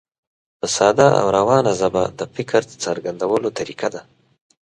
[0.59, 4.01] په ساده او روانه ژبه د فکر څرګندولو طریقه ده.